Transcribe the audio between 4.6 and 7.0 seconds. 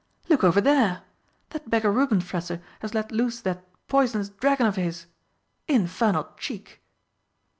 of his! Infernal cheek!"